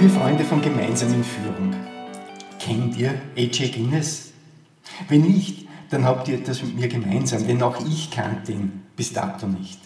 [0.00, 1.74] Liebe Freunde von gemeinsamen Führung,
[2.60, 4.32] kennt ihr AJ Guinness?
[5.08, 9.12] Wenn nicht, dann habt ihr etwas mit mir gemeinsam, denn auch ich kannte ihn bis
[9.12, 9.80] dato nicht.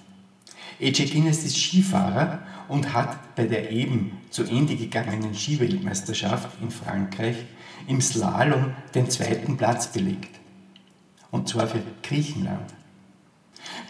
[0.83, 7.37] AJ Guinness ist Skifahrer und hat bei der eben zu Ende gegangenen Skiweltmeisterschaft in Frankreich
[7.87, 10.41] im Slalom den zweiten Platz belegt.
[11.31, 12.75] Und zwar für Griechenland.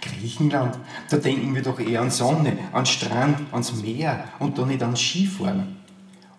[0.00, 0.78] Griechenland,
[1.10, 5.00] da denken wir doch eher an Sonne, an Strand, ans Meer und doch nicht ans
[5.00, 5.81] Skifahren.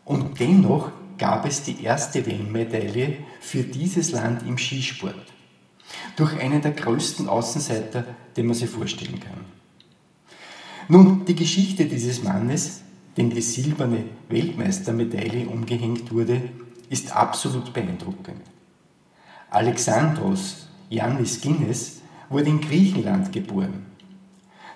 [0.06, 5.16] Und dennoch gab es die erste WM-Medaille für dieses Land im Skisport.
[6.16, 9.46] Durch einen der größten Außenseiter, den man sich vorstellen kann.
[10.88, 12.82] Nun, die Geschichte dieses Mannes,
[13.16, 16.42] dem die silberne Weltmeistermedaille umgehängt wurde,
[16.90, 18.42] ist absolut beeindruckend.
[19.50, 23.86] Alexandros Yannis Guinness wurde in Griechenland geboren.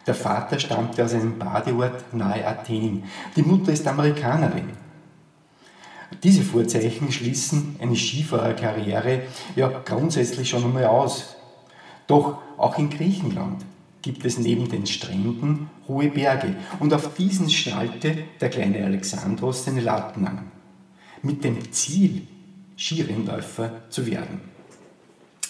[0.05, 3.03] Der Vater stammte aus einem Badeort nahe Athen.
[3.35, 4.69] Die Mutter ist Amerikanerin.
[6.23, 9.23] Diese Vorzeichen schließen eine Skifahrerkarriere
[9.55, 11.35] ja grundsätzlich schon einmal aus.
[12.07, 13.65] Doch auch in Griechenland
[14.01, 19.81] gibt es neben den Stränden hohe Berge und auf diesen schnallte der kleine Alexandros seine
[19.81, 20.51] Latten an,
[21.21, 22.21] mit dem Ziel,
[22.77, 24.39] Skirennläufer zu werden.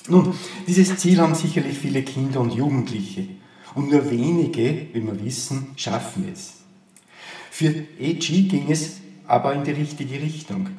[0.10, 0.34] Nun,
[0.66, 3.28] dieses Ziel haben sicherlich viele Kinder und Jugendliche
[3.76, 6.54] und nur wenige, wie wir wissen, schaffen es.
[7.52, 10.70] Für AG ging es aber in die richtige Richtung.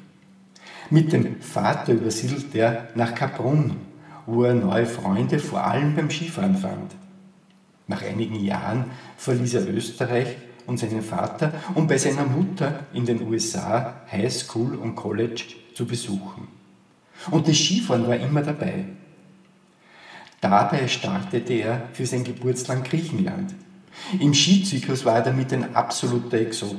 [0.91, 3.77] Mit dem Vater übersiedelte er nach Kaprun,
[4.27, 6.95] wo er neue Freunde vor allem beim Skifahren fand.
[7.87, 13.27] Nach einigen Jahren verließ er Österreich und seinen Vater, um bei seiner Mutter in den
[13.27, 16.49] USA High School und College zu besuchen.
[17.31, 18.85] Und das Skifahren war immer dabei.
[20.41, 23.55] Dabei startete er für sein Geburtsland Griechenland.
[24.21, 26.77] Im Skizyklus war er damit ein absoluter Exot.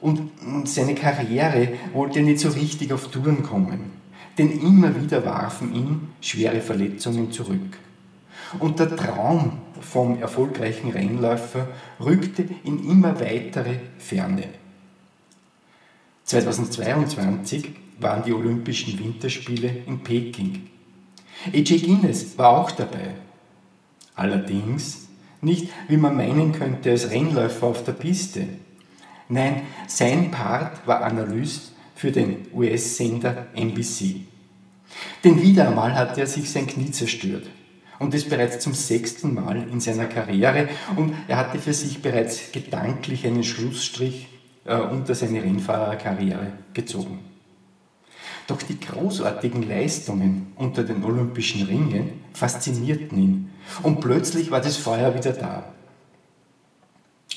[0.00, 0.30] Und
[0.64, 3.92] seine Karriere wollte nicht so richtig auf Touren kommen,
[4.38, 7.78] denn immer wieder warfen ihn schwere Verletzungen zurück.
[8.58, 11.68] Und der Traum vom erfolgreichen Rennläufer
[12.00, 14.44] rückte in immer weitere Ferne.
[16.24, 20.68] 2022 waren die Olympischen Winterspiele in Peking.
[21.52, 21.82] A.J.
[21.82, 23.14] Guinness war auch dabei.
[24.14, 25.08] Allerdings
[25.40, 28.46] nicht, wie man meinen könnte, als Rennläufer auf der Piste.
[29.30, 34.22] Nein, sein Part war Analyst für den US-Sender NBC.
[35.22, 37.44] Denn wieder einmal hat er sich sein Knie zerstört.
[38.00, 40.68] Und das bereits zum sechsten Mal in seiner Karriere.
[40.96, 44.28] Und er hatte für sich bereits gedanklich einen Schlussstrich
[44.64, 47.20] äh, unter seine Rennfahrerkarriere gezogen.
[48.46, 53.50] Doch die großartigen Leistungen unter den Olympischen Ringen faszinierten ihn.
[53.84, 55.72] Und plötzlich war das Feuer wieder da.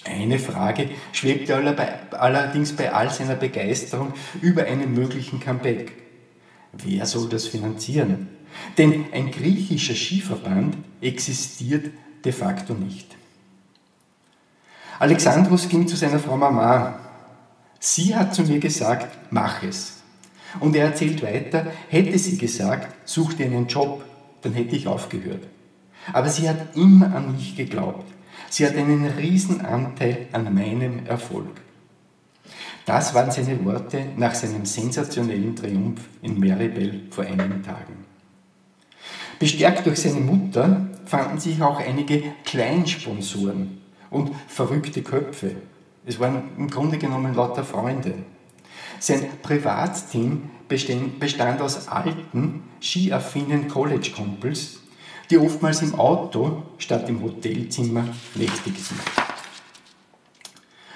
[0.06, 5.94] Eine Frage schwebte allerdings bei all seiner Begeisterung über einen möglichen Comeback.
[6.74, 8.28] Wer soll das finanzieren?
[8.78, 11.92] Denn ein griechischer Skiverband existiert
[12.26, 13.16] de facto nicht.
[15.00, 17.00] Alexandros ging zu seiner Frau Mama.
[17.80, 20.02] Sie hat zu mir gesagt, mach es.
[20.60, 24.04] Und er erzählt weiter, hätte sie gesagt, such dir einen Job,
[24.42, 25.44] dann hätte ich aufgehört.
[26.12, 28.13] Aber sie hat immer an mich geglaubt.
[28.54, 31.60] Sie hat einen riesen Anteil an meinem Erfolg.
[32.86, 38.06] Das waren seine Worte nach seinem sensationellen Triumph in Maribel vor einigen Tagen.
[39.40, 43.82] Bestärkt durch seine Mutter fanden sich auch einige Kleinsponsoren
[44.12, 45.56] und verrückte Köpfe.
[46.06, 48.14] Es waren im Grunde genommen lauter Freunde.
[49.00, 54.83] Sein Privatteam bestand aus alten, skiaffinen College-Kumpels,
[55.34, 58.96] die oftmals im Auto statt im Hotelzimmer nächtigten.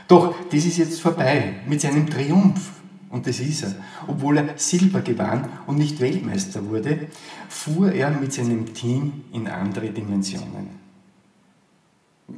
[0.08, 2.72] Doch das ist jetzt vorbei mit seinem Triumph.
[3.10, 3.76] Und das ist er.
[4.06, 7.08] Obwohl er Silber gewann und nicht Weltmeister wurde,
[7.50, 10.70] fuhr er mit seinem Team in andere Dimensionen.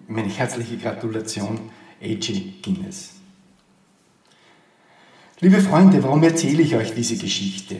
[0.07, 1.59] Meine herzliche Gratulation,
[2.01, 3.15] AJ Guinness.
[5.41, 7.77] Liebe Freunde, warum erzähle ich euch diese Geschichte?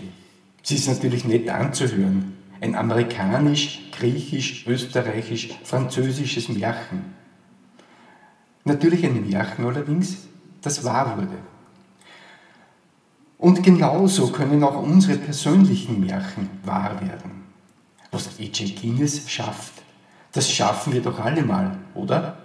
[0.64, 2.39] Sie ist natürlich nett anzuhören.
[2.62, 7.14] Ein amerikanisch, griechisch, österreichisch, französisches Märchen.
[8.66, 10.28] Natürlich ein Märchen allerdings,
[10.62, 11.38] das wahr wurde.
[13.38, 17.44] Und genauso können auch unsere persönlichen Märchen wahr werden.
[18.12, 18.76] Was E.J.
[18.82, 19.74] Guinness schafft,
[20.34, 22.38] das schaffen wir doch alle mal, oder?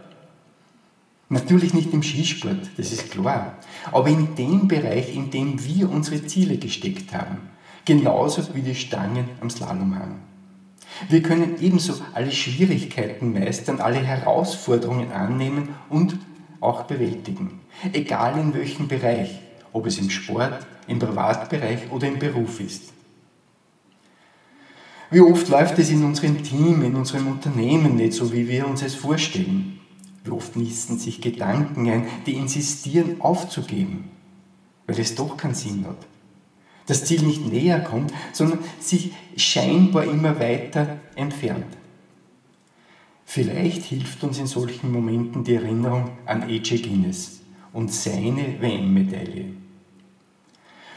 [1.28, 3.56] Natürlich nicht im Skisport, das ist klar,
[3.90, 7.38] aber in dem Bereich, in dem wir unsere Ziele gesteckt haben,
[7.84, 10.16] genauso wie die Stangen am Slalomhang.
[11.08, 16.18] Wir können ebenso alle Schwierigkeiten meistern, alle Herausforderungen annehmen und
[16.60, 17.60] auch bewältigen,
[17.92, 19.40] egal in welchem Bereich,
[19.72, 22.92] ob es im Sport, im Privatbereich oder im Beruf ist.
[25.10, 28.82] Wie oft läuft es in unserem Team, in unserem Unternehmen nicht so, wie wir uns
[28.82, 29.80] es vorstellen?
[30.24, 34.10] Wie oft nisten sich Gedanken ein, die insistieren aufzugeben,
[34.86, 35.98] weil es doch keinen Sinn hat?
[36.86, 41.76] Das Ziel nicht näher kommt, sondern sich scheinbar immer weiter entfernt.
[43.24, 47.40] Vielleicht hilft uns in solchen Momenten die Erinnerung an AJ Guinness
[47.72, 49.46] und seine WM-Medaille.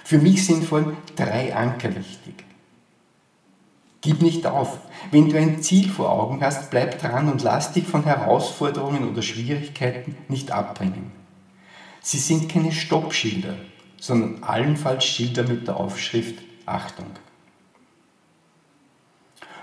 [0.04, 2.46] Für mich sind vor allem drei Anker wichtig.
[4.02, 4.80] Gib nicht auf.
[5.12, 9.22] Wenn du ein Ziel vor Augen hast, bleib dran und lass dich von Herausforderungen oder
[9.22, 11.12] Schwierigkeiten nicht abbringen.
[12.02, 13.58] Sie sind keine Stoppschilder,
[14.00, 16.36] sondern allenfalls Schilder mit der Aufschrift
[16.66, 17.08] Achtung.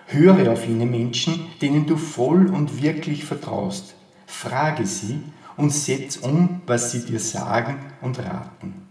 [0.06, 3.94] Höre auf jene Menschen, denen du voll und wirklich vertraust.
[4.26, 5.20] Frage sie
[5.56, 8.84] und setz um, was sie dir sagen und raten.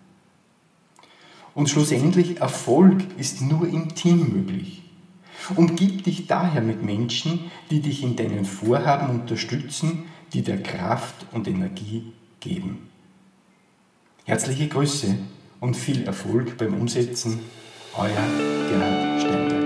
[1.53, 4.83] Und schlussendlich, Erfolg ist nur im Team möglich.
[5.55, 11.47] Umgib dich daher mit Menschen, die dich in deinen Vorhaben unterstützen, die dir Kraft und
[11.47, 12.89] Energie geben.
[14.25, 15.17] Herzliche Grüße
[15.59, 17.41] und viel Erfolg beim Umsetzen.
[17.97, 18.09] Euer
[18.69, 19.62] Gerhard